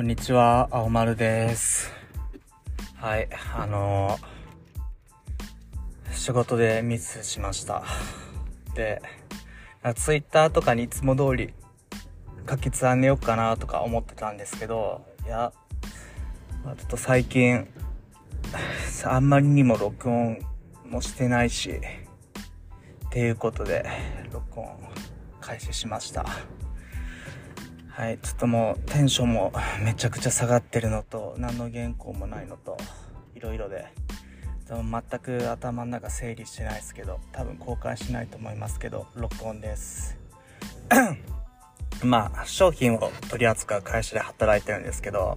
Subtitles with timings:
[0.00, 1.92] こんにちは、青丸です。
[2.96, 7.84] はい、あのー仕事でミスしました。
[8.74, 9.02] で、
[9.96, 11.52] ツイッターとかにいつも通り
[12.48, 15.52] 書き連ねようかなとか思ってたんですけど、いや、
[16.64, 17.68] ちょっと最近、
[19.04, 20.38] あんまりにも録音
[20.88, 23.84] もしてないし、っていうことで、
[24.32, 24.78] 録音
[25.42, 26.24] 開始しました。
[28.00, 29.52] はい、ちょっともうテンションも
[29.84, 32.78] めちゃくちゃ下がってるのと、何の原稿もないのと、
[33.34, 33.92] いろいろで、
[34.66, 40.16] でも全く頭の中整理してないですけど、多分公開しないと思いますけど、録音です。
[42.02, 45.36] まあ、商品を取り扱う会社で働いてるんですけど、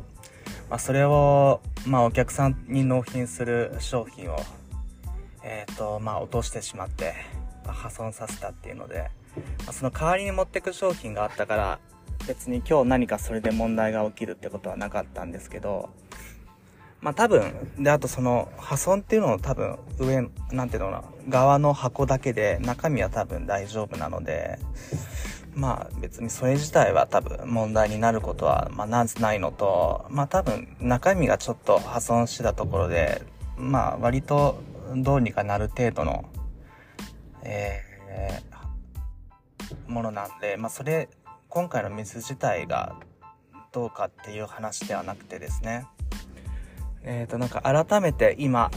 [0.69, 4.37] まあ、それを、まあ、お客さんに納品する商品を、
[5.43, 7.13] えっ、と、まあ、落としてしまって、
[7.65, 9.11] まあ破損させたっていうので、
[9.65, 11.79] まあその代わりに持ってく商品があったから、
[12.27, 15.89] 別に今日何かそれで問題が起きるってことはなかったんですけど、
[17.01, 24.57] まあ多分、で、あとその破損っていうのを多分上、なんていうのかな、側の箱だけで中身は多分大丈夫なので、
[25.53, 33.21] まあ別にそれ自体は多分問題になることは、まあなないのと、まあ多分中身がちょっと破損してたところで、
[33.57, 34.61] まあ割と
[34.95, 36.23] どうにかなる程度の、
[37.43, 41.09] えー、ものなんで、まあそれ、
[41.53, 42.95] 今回のミス自体が
[43.71, 45.85] どうかっていう話ではなくてですね、
[47.03, 48.71] えっ、となんか改めて今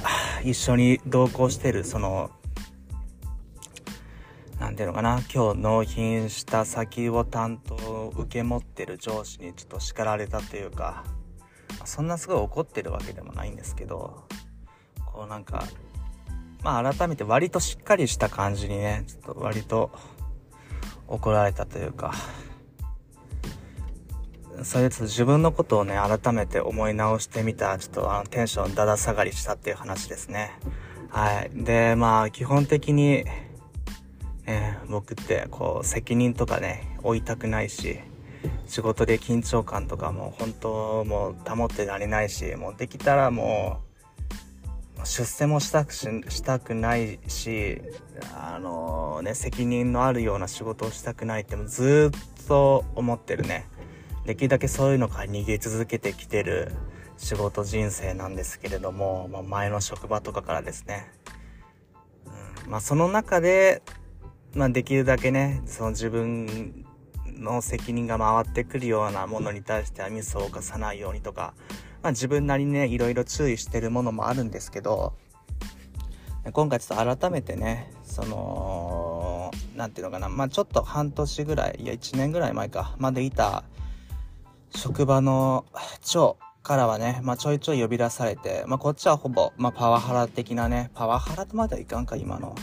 [0.45, 2.31] 一緒に同行してるその
[4.61, 11.03] なんていうのかな今日納品した先を担当受け持ってる上司にちょっと叱られたというか
[11.87, 14.25] そんなすごい怒ってるわけでもないんですけど
[15.07, 15.65] こうなんか
[16.63, 19.91] まあ改めて割としっかりした感じにねちょっと割と
[21.09, 22.13] 怒られたというか
[24.63, 30.53] それちょっと自分のことをね改めて思い直してみたちょっとあのテンションだだ下がりしたっていう話ですね。
[31.11, 31.51] はい。
[31.53, 33.25] でまあ基本的に
[34.47, 37.99] えー僕ってこう責任とかね負いたくないし
[38.67, 43.81] 仕事で緊張感とかも本当もう保ってられないしもうできたらも
[45.03, 47.81] う出世もしたくししたくないし
[48.35, 52.11] あのね責任のあるような仕事をしたくないってもず
[52.43, 53.67] っと思ってるね。
[54.27, 56.73] できるだけそういうのから逃げ続けてきてる
[57.17, 61.11] 仕事人生なんですけれども、まあ、前の職場とかからですね、
[62.65, 63.83] うん、まあその中で
[64.57, 66.87] まあ、できるだけね、その自分
[67.27, 71.53] の責任が回ってくるようなものに対してはミスを犯さないようにとか、
[72.03, 75.13] まあ、自分なりにね、いろいろ注意してるものもあるんですけど、
[76.53, 83.63] 今回ちょっと改めてね、その、なんていうのかな、まあちょっと半年ぐらい、いや1年ぐらい前か、までいた
[84.71, 85.65] 職場の
[86.03, 92.55] 長からはね、まあちょいちょい呼び出されて、まあこっちはほぼ、まあパワハラ的なね、パワハラとまではいかんか、今の。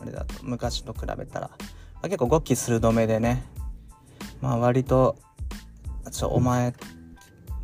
[0.00, 1.58] あれだと昔と比べたら、ま
[2.02, 3.44] あ、結構語気鋭めでね
[4.40, 5.16] まあ割と
[6.10, 6.74] 「ちょお前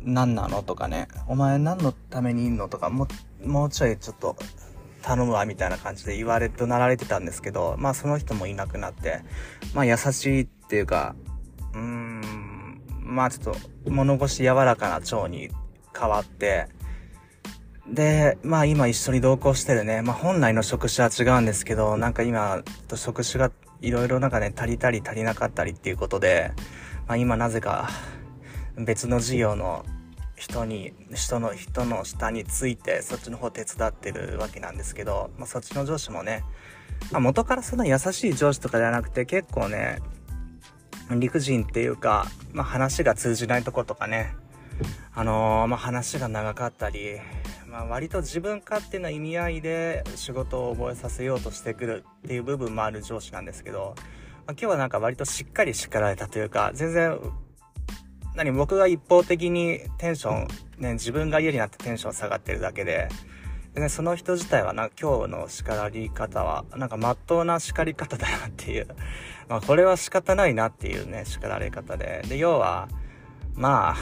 [0.01, 3.07] 何なの?」とかね「お前何のためにいんの?」とかも
[3.41, 4.35] うもうちょいちょっと
[5.01, 9.21] 頼むわみたいな感じで言われとなられてたんですけどまあその人もいなくなって
[9.73, 11.15] まあ優しいっていうか
[11.73, 12.21] うーん
[13.05, 15.49] まあちょっと物腰柔らかな蝶に
[15.97, 16.67] 変わって
[17.87, 22.63] で、まあ今一緒に同行してるね、まあ本来の職種は違うんですけど、なんか今、
[22.95, 23.51] 職種が
[23.81, 26.51] いろいろなんかね、足りたり足りなかったりっていうことで、
[27.07, 27.89] まあ今なぜか
[28.75, 29.85] 別の事業の
[30.35, 36.43] 人に、人の、人の下について、そっちの方手伝ってるわけなんですけど、まあそっちの上司もね、
[37.11, 39.99] まあ元からそんな優しい上司とかじゃなくて結構ね、
[41.11, 44.35] 理不尽っていうか、まあ話が通じないとことかね、
[45.13, 47.19] あのーまあ話が長かったり、
[47.75, 53.95] まあ、割と自分勝手な意味合いで仕事を覚えさせようとしてくるっていう部分もある上司なんですけど、
[54.47, 57.19] まあ、今日はなんか割としっかり叱られたというか、全然、
[58.33, 60.47] 何、僕が一方的にテンション、
[60.77, 63.09] ね、自分が嫌になってテンション下がってるだけで、
[63.73, 68.87] でね、その人自体はな、今日の叱られ方は、なんか真っ当な叱り方だなっていう、
[69.47, 72.23] まあこれは仕方ないなっていうね、叱られ方で。
[72.27, 72.87] で、要は、
[73.53, 73.95] ま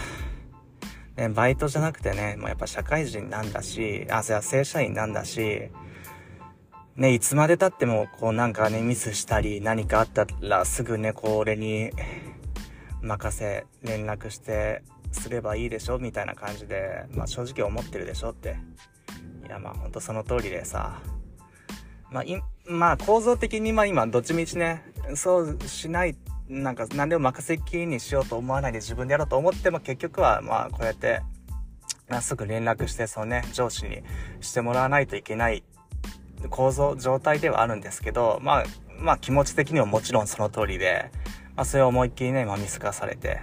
[1.18, 5.70] あ、ね、バイトじゃなくてね、もうやっぱ社会人なんだし、あ、じゃあ正社員なんだし、
[6.96, 11.92] ね、いつまで経っても、こうなんかね、ミスしたり、何かあったらすぐね、こう俺に
[13.02, 16.00] 任せ、連絡して、すればいいでしょ？
[16.00, 18.58] みたいな感じで、まあ正直思ってるでしょって。
[19.46, 21.00] いや、まあほんとその通りでさ、
[22.10, 24.84] まあ、い、まあ構造的にまあ今、どっちみちね、
[25.16, 26.16] そうしない
[26.50, 31.22] なんか何でも任せっきりにしようと思わないで自分でやろうと思っても結局はまあこうやって
[32.22, 34.04] すぐ連絡してそのね上司に
[34.42, 35.64] してもらわないといけない
[36.50, 38.64] 構造状態ではあるんですけどまあ
[39.00, 41.12] まあ気持ち的にももちろんその通りで、
[41.56, 43.42] まあ、それを思いっきりね、まあ、見透かされて。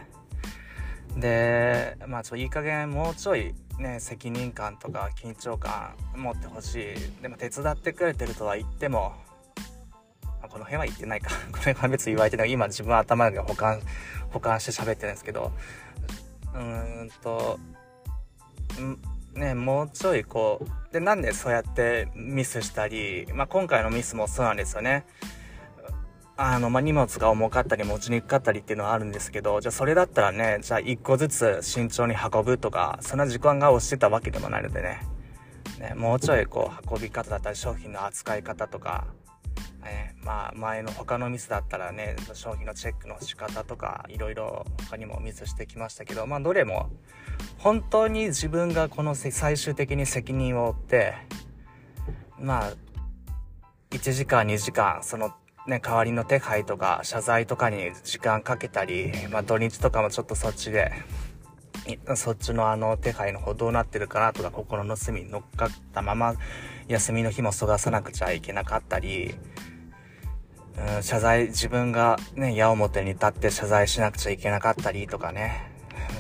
[1.16, 7.22] でまあちょいい加減もうちょいね責任感とか緊張感持ってほしい。
[7.22, 9.14] でも手伝ってくれてるとは言っても
[10.50, 11.30] この辺は言ってないか。
[11.52, 12.50] これは別に言われてない。
[12.50, 13.80] 今自分は頭で保管、
[14.30, 15.52] 保管して喋ってるんですけど、
[16.54, 17.58] うーんと、
[18.80, 18.98] ん
[19.38, 25.06] ね、もうちょいこう、で、なんでそうやってミスしたり、まあ、今回のミスもそうなんですよね。
[26.36, 35.00] あの、まあ、荷物が重かったり持ちにくかったりっていうのはあるんですけど、じゃあそれだったらね、じゃあ一個ずつ慎重に運ぶとか、そんな時間が押してたわけでもないのでね。
[35.78, 39.06] ね、もうちょいこう運び方だったり商品の扱い方とか、
[39.82, 46.90] ね、まあ前の他のミスだったらね商品のチェックの仕方とかいろいろ他にもミスしてきましたけどまあどれも
[47.58, 51.14] 本当に自分がこの最終的に責任を負って
[52.38, 52.72] まあ
[53.90, 55.32] 1時間2時間その
[55.66, 60.90] ね、代わりの手配とか謝罪とかに時間かけたり、まあ土日とかもちょっとそっちで、
[62.16, 66.34] そっちのあの手配の方どうなってるかなとか心の隅に乗っかったまま
[66.88, 69.34] 休みの日も過ごさなくちゃいけなかったり、
[70.78, 75.70] うん、謝罪、自分がね、矢面に立って謝罪しなくちゃいけなかったりとかね、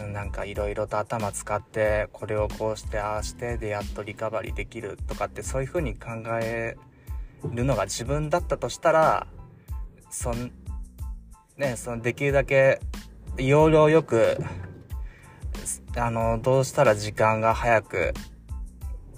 [0.02, 6.08] うん、なんか色々と頭使って、これをこうして、ああしてでやっとリカバリーできるとかってそういう風に考
[6.40, 6.76] え
[7.44, 9.26] るのが自分だったとしたら、
[10.10, 10.52] そん、
[11.56, 12.80] ね、そのできるだけ
[13.38, 14.38] 要領よく、
[15.96, 18.14] あの、どうしたら時間が早く、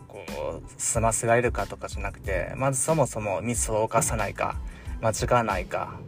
[0.08, 0.18] こ
[0.62, 4.60] う、済ませられるかとかじゃなくて、まずそもそもミスを犯さないか、
[5.02, 5.98] 間違わないか、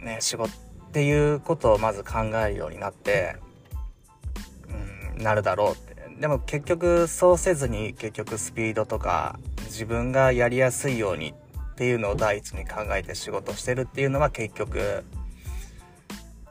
[0.00, 0.56] ね、仕事っ
[0.92, 3.36] ていうことをまず考えるようになって、
[5.16, 5.96] うん、なるだろうって。
[6.18, 11.34] でも結局そうせずに結局スピードとか自分がやりやすいように
[11.72, 15.04] っていうのを第一に考えて仕事してるっていうのは結局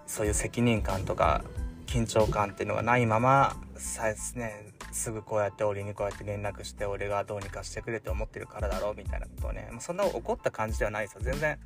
[0.05, 1.43] そういう責任感とか
[1.87, 4.64] 緊張感っていうのがないままさですね
[4.95, 11.19] すぐこうやって俺にこうやって連絡して俺がどうにかしてくれって思ってるからだろうみたいなことをね、まあ、そんな怒った感じではないですよ。
[11.21, 11.59] 全然。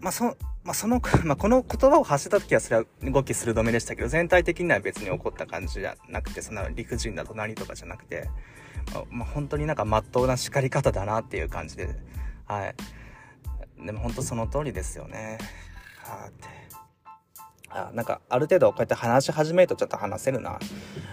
[0.00, 8.30] まあそ,、まあ、その、 まあ、この言葉を発した時はそれは動き鋭めでしたけど全体的には別に怒った感じじゃなくてそんな理不尽な隣とかじゃなくて、
[8.94, 11.88] まあ、まあ、本当になんか真っ当な叱り方だなっていう感じで。
[12.46, 13.84] はい。
[13.84, 15.38] でも本当その通りですよね。
[16.04, 16.85] はあって。
[17.76, 20.58] あなんかある程度こうやって話し始めるとちょっと話せるな。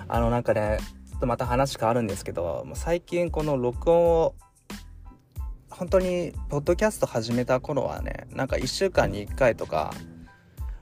[0.07, 0.77] あのなんかね
[1.09, 4.35] ちょっとまた話変わるんですけど最近この録音を
[5.69, 9.93] 本当にポッドキャスト始めた頃はねなんか1週間に1回とか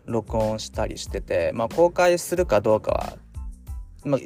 [0.06, 3.18] 録音したりしててまあ公開するかどうかは、
[4.04, 4.20] まあ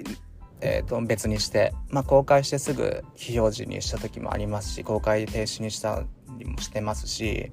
[0.62, 6.04] えー、と別にして、まあ、公開してすぐ非表示にした時もありますし公開停止にした
[6.38, 7.51] りもしてますし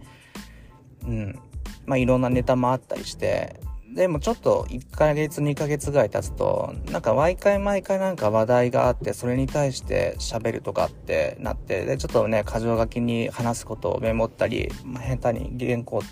[1.06, 1.38] うん。
[1.86, 3.60] まあいろんなネタもあったりして
[3.94, 16.02] でもちょっと1ヶ月2ヶ月ぐらい経つとなんか毎回毎回なんか話題があってそれに対して喋るとかってなってでちょっとね箇条書きに話すことをメモったり、まあ、下手に原稿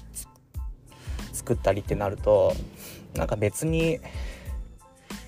[1.33, 2.53] 作ったりってなると
[3.15, 3.99] なんか別に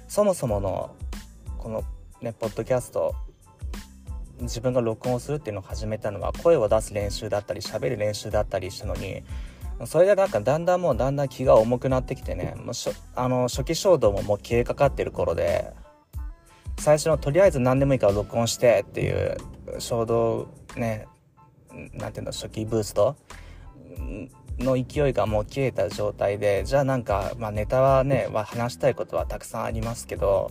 [0.07, 0.95] そもそもの
[1.57, 1.85] この
[2.21, 3.15] ねポッドキャスト
[4.43, 9.23] 自分が録音するっていうのを始めたのは声を出す練習だったり喋る練習だったりしたのに
[9.87, 12.55] それでなんかだんだんもうだんだん気が重くなってきてね。
[12.57, 15.73] もうしょあの初期衝動ももう消えかかってる頃で
[16.79, 19.37] 最初のとりあえず何でもいいから録音してっていう
[19.79, 21.07] 衝動ね
[21.95, 23.17] なんていうの初期ブースト？
[24.59, 30.51] の勢いがもう消えた状態でじゃあなんか、まあ、ネタはねは話したいことはたくさんありますけど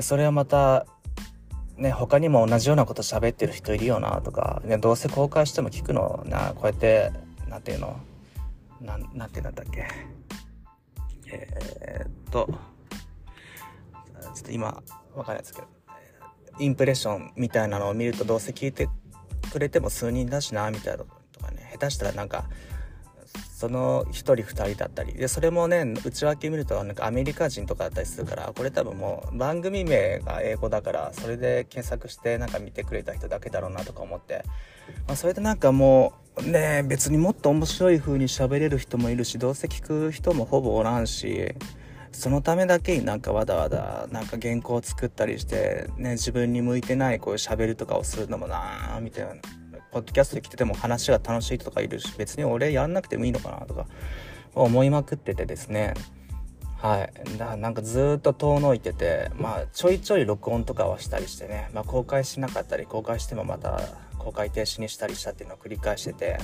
[0.00, 0.86] それをまた
[1.76, 7.12] ね他にも同じようなこと喋ってる人いるよなとか、ね、どうせ公開しても聞くのなこうやって
[7.48, 7.98] なんていうの？
[8.86, 9.86] なん、なんてなんだっけ？
[11.28, 14.82] えー、っと、ちょっと今、
[15.14, 15.66] わかんないですけど、
[16.60, 18.88] インプレッションみたいなのを見るとどうせ聞いて
[19.52, 22.44] くれても数人だしな、みたいなとかね、下手したらなんか、
[23.56, 25.14] その1人2人だったり。
[25.14, 34.44] でそれもね内訳見るとなんかアメリカ人とかだったりするからこれ多分もう番組名が英語だからそれで検索してなんか見てくれた人だけだろうなとか思って、
[35.06, 41.54] まあ、それでなんかもうね別にもっと面白い風に喋れる人もいるしどうせ聞く人もほぼおらんし
[42.12, 49.30] そのためだけになんかわざわざなんか原稿を作ったりしてね自分に向いてないこういう喋るとかをするのもなーみたいな。
[49.96, 53.86] ポッドキャストで来てても話が楽しいとかいるし別に俺やんなくてもいいのかなとか
[54.54, 55.94] 思いまくっててですね。
[56.76, 57.38] はい。
[57.38, 63.80] だなんかずっと遠のいててまあちょいちょい録音とかはしたりしてね、まあ、公開しなかったり公開してもまた
[64.18, 66.38] 公開停止にしたりしたっていうのを繰り返してて。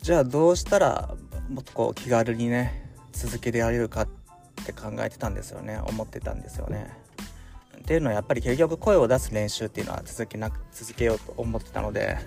[0.00, 1.14] じゃあどうしたら
[1.48, 4.08] もっとこう気軽にね続けてやれるかっ
[4.66, 5.78] て考えてたんですよね。
[5.86, 7.01] 思ってたんですよね。
[7.78, 12.18] っていうのはやっぱり結局声を出す練習っていうのは続けなく続けようと思ってたので。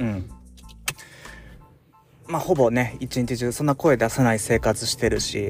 [0.00, 0.30] うん。
[2.28, 5.48] まあほぼね一日中そんな声出さない生活してるし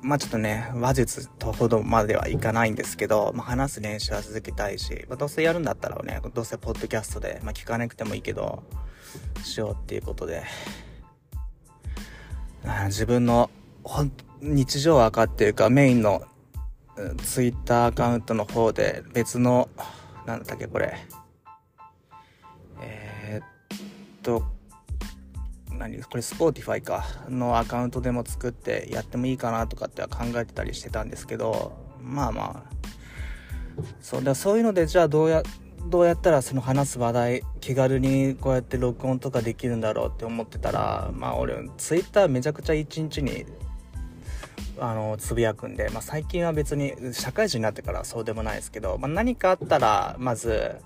[0.00, 8.64] まあちょっとね話術とほどまではいかないんですけど、まあ、話す練習は続けたいし、まあ、どうせやるんだったらねどうせポッドキャストで、まあ、聞かなくてもいいけど
[9.44, 10.42] しようっていうことで。
[12.86, 13.50] 自分の
[14.40, 16.22] 日常垢っていうかメインの
[17.24, 19.68] ツイッターアカウントの方で別の
[20.26, 20.96] なんだっけこれ。
[22.80, 23.78] えー、っ
[24.22, 24.44] と
[25.70, 26.02] 何？
[26.02, 27.04] これ Spotify か。
[27.28, 32.72] のアカウントでも作ってやってもいいかなとかっては考えてたりしてたんですけどまあまあ。
[34.00, 35.42] そうだそういうのでじゃあどうや
[35.86, 43.46] どうやったらその話す話題気軽にこうやって録音とかできるんだろうって思ってたらまあ俺ツイッターめちゃくちゃ一日に
[44.82, 50.76] あのつぶやくんで、まあ、最近は別に社会人になってからはそうでもないですけど、まあ、何かあったらまず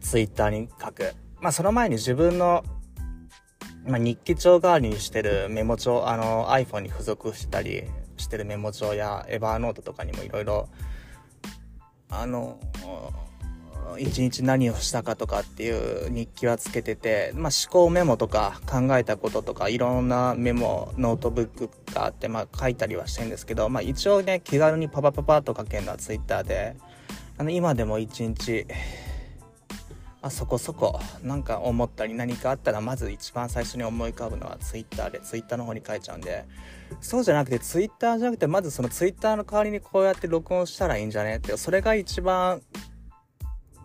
[0.00, 2.62] ツイッターに書く、まあ、その前に自分の、
[3.84, 7.82] まあ、日記帳代わりにしてるメモ帳あの iPhone に付属したり
[8.16, 10.68] してるメモ帳やエバーノートとかにもいろいろ
[12.10, 12.60] あの
[13.98, 26.76] 一日何をしたかとかっていう日記はつけてて、まあ、思考メモとか考えたこととかいろんなメモノートブックがあって、まあ、書いたりはしてるんですけど、まあ、一応ね気軽にパパパパッと書けるのはツイッターで
[27.38, 28.66] あの今でも一日
[30.22, 36.44] あそこそこなんか思ったり何かあったらまず一番最初に思い浮かぶのはツイッターでツイッターの方に書いちゃうんで
[37.00, 42.62] そうじゃなくてツイッターじゃなくてまずそのツイッターの代わりにこうやって録音したらいいんじゃねってそれが一番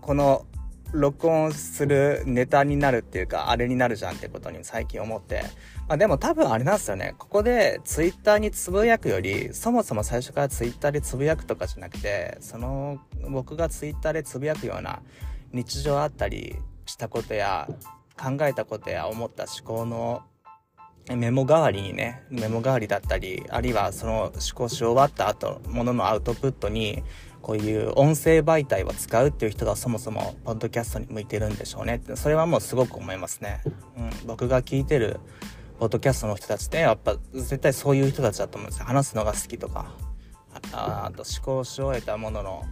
[0.01, 0.46] この
[0.94, 5.44] 録音するネタになるっていうか、あれになるじゃんってことに最近思って。
[5.88, 7.16] まあでも多分あれなんですよね。
[7.18, 13.00] ここでツイッターにつぶやくより、そもそも最初からツイッターでつぶやくとかじゃなくて、その
[13.30, 15.01] 僕がツイッターでつぶやくような
[15.51, 17.68] 日常あったりしたことや、
[18.18, 20.24] 考えたことや思った思考の
[21.16, 27.04] メモ代わりにね、メモ代わりだったり、あるいはその思考し終わった後、もののアウトプットに
[27.48, 32.13] こういう音声媒体を使うっていう人がそもそもポッドキャストに向いてるんでしょうねって。
[32.18, 33.62] それはもうすごく思いますね、
[33.98, 35.22] うん、僕が聞いてる
[35.80, 38.86] ポッドキャストの人たちってやっぱ絶対そういう人たちだと思うんですよ。
[38.86, 39.94] 話すのが好きとか。
[40.74, 42.66] あと思考し終えたものの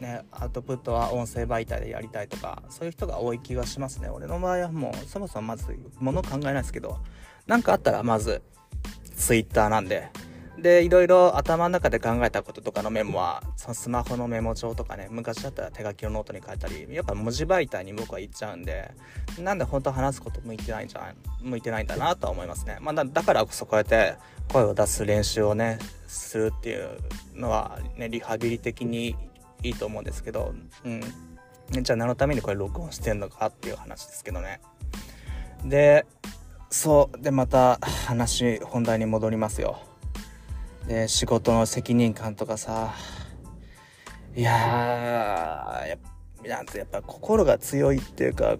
[0.00, 4.08] ね、アウトプットは音声媒体でやりたいとかそういう人が多い気がしますね。
[4.08, 5.66] 俺の場合はもうそもそもまず
[6.00, 6.98] 物考えないですけど
[7.46, 8.42] 何かあったらまず
[9.16, 10.10] Twitter なんで
[10.58, 18.92] で、いろいろ頭の中で考えたこととかのメモは、そのスマホのメモ帳とかね、昔だったら手書きのノートに書いたり、やっぱ文字媒体に僕は行っちゃうんで、
[19.38, 22.78] なんで本当話すこと向いてないんじゃん、向いてないんだなとは思いますね。
[22.80, 24.14] まあだ、だからこそこうやって
[24.52, 26.98] 声を出す練習をね、するっていう
[27.34, 29.16] のは、ね、リハビリ的に
[29.62, 31.00] いいと思うんですけど、うん。
[31.70, 34.60] じゃあ何のためにこれ録音してんのかっていう話ですけどね。
[35.64, 36.06] で、
[36.70, 39.78] そう、でまた話、本題に戻りますよ。
[40.86, 42.94] で仕事の責任感とかさ。
[44.36, 48.56] いやーやなんやっぱ心が強いっていうか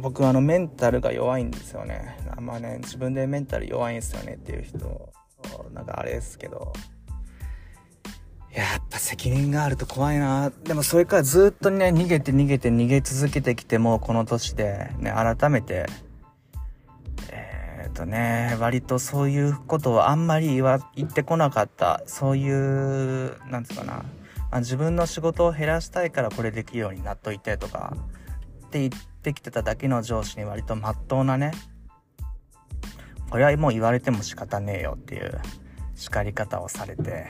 [0.00, 2.16] 僕あのメンタルが弱いんですよね。
[2.36, 5.12] あんまね自分でメンタル弱いんですよねっていう人
[5.72, 6.72] なんかあれですけど。
[8.50, 10.50] やっぱ責任があると怖いな。
[10.64, 15.86] でもそれからずっとね逃げて逃げて逃げ続けてきてもこの年でね改めて
[17.84, 24.04] とね、割とそういうことをあんまり言わ、言ってこなかった、そういう、なんつうかな、
[24.50, 27.96] あ、自分の仕事を減らしたいからこれできるようになっといてとか、
[28.66, 31.52] って言ってきてただけの上司に割とまっとうなね、
[33.30, 35.40] これはもう言われても仕方ねえよっていう
[35.94, 37.26] 叱り方をされて、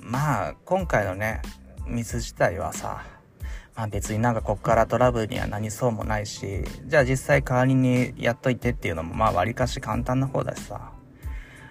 [0.00, 1.42] うん、まあ、今回のね、
[1.86, 3.04] ミス自体はさ、
[3.76, 10.92] まあ別になんかこっからトラブルにはなりそうもないし、じゃあ実際代わりにやっといてっていうのもまあ割かし簡単な方だしさ。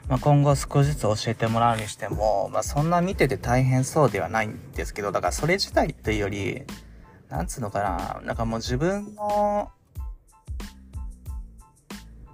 [0.08, 6.62] まあ今後少しずつ教えてもらうにしても、まあそんな見てて大変そうではないんですけど、だからそれ自体というより、
[7.28, 9.72] なんつうのかな、なんかもう自分の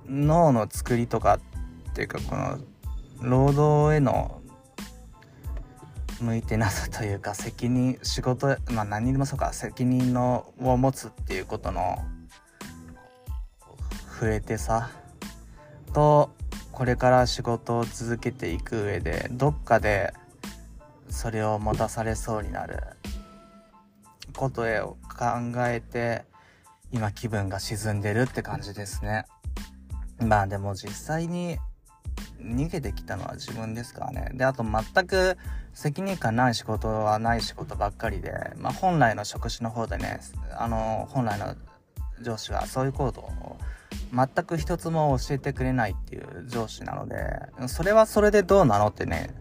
[0.05, 2.59] 脳の作りとかっていうかこの
[3.21, 4.40] 労働への
[6.21, 11.97] 向いてなさというか責任仕事まあ何でもそうか責任のを持つっていうことの
[14.13, 14.89] 触れてさ
[15.93, 16.31] と
[16.71, 20.13] これから仕事を続けていく上でどっかで
[21.09, 22.77] それを持たされそうになる。
[24.35, 26.23] ことへを考えて
[26.91, 29.25] 今気分が沈んでるって感じですね。
[30.19, 31.57] まあでも実際に
[32.43, 34.31] 逃げてきたのは自分ですからね。
[34.33, 35.37] であと全く
[35.73, 40.19] 責任感ない仕事はない仕事ばっかりで、まあ、本来の職種の方でね
[40.57, 41.55] あの本来の
[42.21, 43.57] 上司はそういうことを
[44.13, 47.15] 全く一つも教えてくれないっていう上司なので
[47.67, 49.33] それはそれでどうなのってね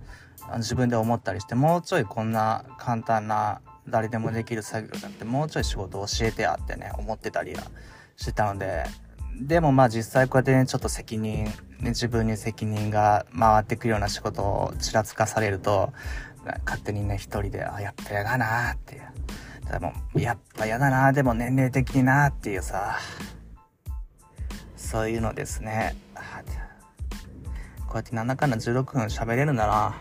[0.59, 7.63] 自分で思ったりしてもうちょいこんな簡単な誰でもできる作業じゃなくてもうちょい仕事を教えてやってね思ってたりは
[8.17, 8.85] してたので
[9.41, 11.47] でもまあ実際こうやってねちょっと責任、
[11.81, 15.93] ね、自分に責任が回ってくるような仕事をちらつかされると
[16.65, 19.03] 勝手にね一人であやっぱ嫌だなっていう。
[19.71, 22.99] でもやっぱ嫌だなでも年齢的になっていうさ。
[24.91, 25.95] そういうのですね。
[27.87, 29.95] こうやってなんだかんだ16分喋れるなら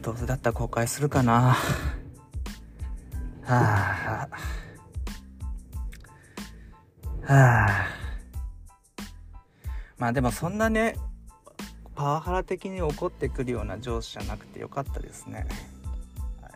[0.00, 1.56] どうせだったら公開するかな。
[3.42, 4.28] はあ。
[7.22, 7.91] はあ。
[10.02, 10.96] まあでもそんなね、
[11.94, 15.46] パワハラ的に怒ってくるような上司じゃなくてよかったですね。
[16.40, 16.52] はい、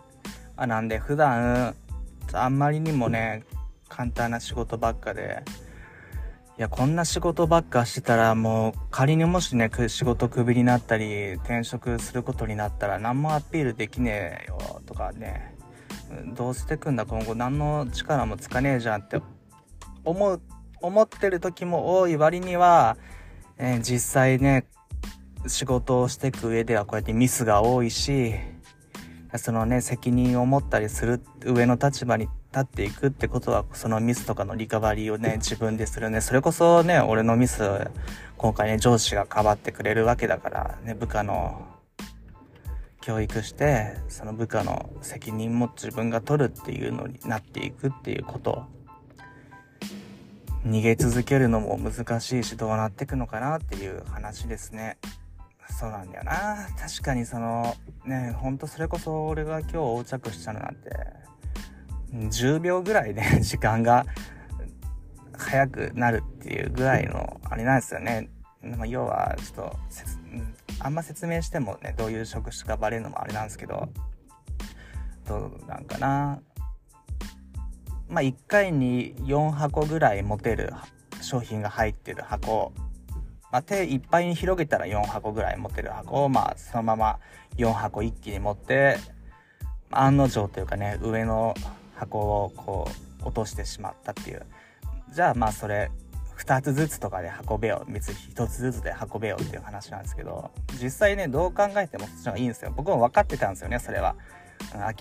[0.56, 1.76] あなんで普段、
[2.32, 3.44] あんまりにもね、
[3.88, 5.44] 簡単な仕事ばっかで、
[6.58, 15.54] いや、こんな仕事ばっかしてたらもう仮にもしね、仕事クビになったり、転職することになったら何もアピールできねえよとかね、
[16.34, 19.20] どうしてくんだ今後何の力もつかねえじゃんって
[20.04, 20.42] 思う
[20.82, 22.96] 思ってる時も多い割には、
[23.58, 24.66] えー、実際ね、
[25.46, 28.34] 仕事をしていく上ではこうやってミスが多いし、
[29.38, 36.20] そのね、責任を持ったりする上の立場に立っていくってことは、そのミスとかのリカバリーをね、自分でするね。
[36.20, 37.62] それこそね、俺のミス、
[38.36, 41.66] 今回ね、上司がかばってくれるわけだから、ね、部下の
[43.00, 48.64] 教育して、その部下の責任も自分が取るっていうのになっていくっていうこと
[50.66, 54.98] 逃げ続けるのも難しいしどうなってくのかなっていう話ですね。
[55.78, 56.56] そうなんだよな。
[56.76, 60.90] 確かにその、ね、ほんとそれこそ俺が今日横着したのなんて、
[62.12, 64.06] 10秒ぐらいで、 時間が
[65.38, 68.28] 早くなるっていうぐらいの、あれなんですよね。
[68.60, 69.76] ま、要は、ちょっと、
[70.80, 73.88] あんま説明してもね、どういう職種かバレるのもあれなんですけど、
[75.28, 76.40] どうなんかな。
[78.08, 80.72] まあ、1回に4箱ぐらい持てる
[81.20, 82.72] 商品が入ってる箱、
[83.50, 86.24] まあ、手いっぱいに広げたら4箱ぐらい持てる箱。
[86.24, 87.18] を、まあ、そのまま
[87.56, 88.98] 4箱一気に持って
[89.90, 91.54] 案の定というかね上の
[91.96, 92.88] 箱をこ
[93.22, 94.46] う落としてしまったっていう。
[95.12, 95.90] じゃあまあそれ
[96.38, 102.72] 2つずつとかで運べよ別に1つずつで運べよっていう話なんですけど実際ねどう考えてもそっちの方がいいんですよ。
[102.76, 104.16] 僕も分かってたんですよねそれは。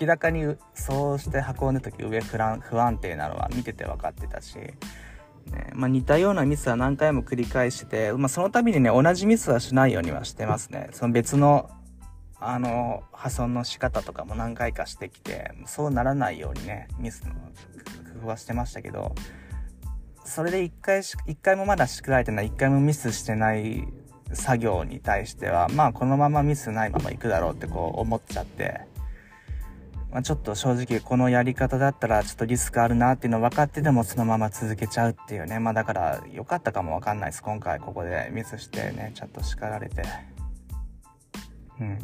[0.00, 4.74] 明らかにそうして運んで時上不安定なのは見てて分かってたし、ね
[5.74, 10.88] まあ、似たようなミスは何回も繰り返して、まあ、その度にね同じミスはしないようにはしてますね。
[10.92, 11.70] その別の
[12.38, 19.14] あの破損の仕方とかも何回かしてきてそうならないようにねミスの工夫はしてましたけど
[20.24, 23.88] それで一回一回もまだ仕組られてない一回もミスしてない
[24.32, 28.80] 作業に対してはまあこのままミスないまま行くだろうってこう思っちゃって
[30.10, 35.58] まあ、ちょっと正直このやり方だったらちょっとリスクあるなっていうの分かっててもそのまま続けちゃうっていうね。
[35.58, 37.42] まあだから良かったかもわかんないです。
[37.42, 40.02] 今回ここでミスしてね、ちょっと叱られて。
[41.80, 41.98] うん。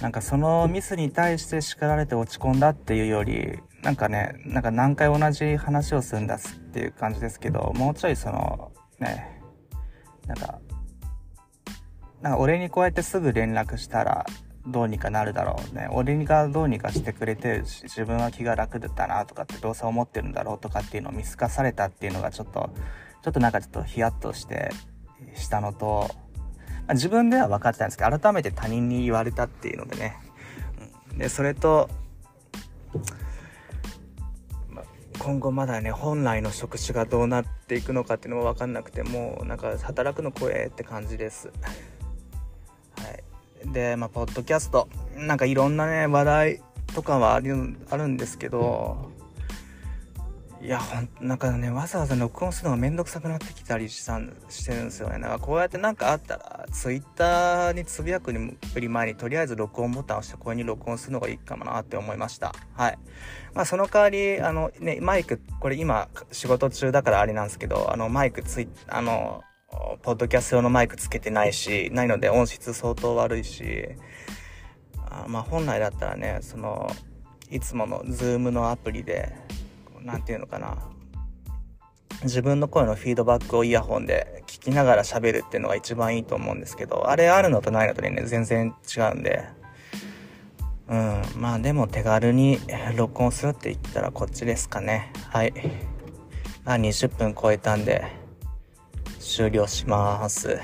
[0.00, 6.38] なんかそのミスに対して叱られて落ち込んだっていうより、なんかね、なんか何回同じ話をするんだっ
[6.72, 9.40] ていう感じですけど、もうちょいその、ね、
[10.26, 10.58] なんか、
[12.22, 14.26] なんか俺にこうやってすぐ連絡したら、
[14.66, 15.88] どうにかなるだろうね。
[15.90, 22.70] 俺がどうにかしてくれて自分は気が楽だったなとかってどうせ思ってるんだろうとかっていうのを見透かされたっていうのがちょっと
[23.22, 24.70] ちょっとなんかちょっとヒヤッとして
[25.34, 26.08] したのと、
[26.70, 30.16] まあ、自分では分かってたんですけど改めて他人に言われたっていうのでね、
[31.10, 31.90] うん、でそれと
[35.18, 41.50] 今後まだね本来の職種がどうなっていくのかっていうのも分かんなくてもうなんか働くの怖えって感じです。
[43.72, 46.62] で、まあ、ポッドキャスト、なんかいろんなね、話題
[46.94, 49.12] とかはあるあるんですけど、
[50.64, 55.18] いや、ほん、なんかね、わざわざ録音するのがめんどくさくなってきたりしたん、してるんですよね。
[55.18, 58.40] だかこうやってなんかあったら、ツイッターにつぶやくよ
[58.76, 62.54] り前に、とりあえず録音ボタンを押して、これに録音するのがいいかもなって思いました。
[62.72, 62.98] はい。
[63.52, 69.42] まあ、その代わり、あの、ね、マイク、これ今、仕事中だからあれなんですけど、あの、マイクつい、あの、
[70.02, 73.88] ポッドキャスト用のマイクつけてないし、ないので音質相当悪いし、
[75.10, 76.90] あまあ、本来だったらね、その、
[77.50, 79.32] いつもの Zoom のアプリで、
[80.02, 80.76] 何て言うのかな
[82.24, 89.44] 自分の声のフィードバックをイヤホンで聞きながら喋るっていうのが一番いいと思うんですけど、あれあるのとないのとね、全然違うんで、
[90.88, 92.58] うん、まあでも手軽に
[92.96, 95.12] 録音するって言ったらこっちですかね。
[95.28, 95.52] はい。
[96.64, 98.23] あ、20分超えたんで、
[99.24, 100.58] 終了します。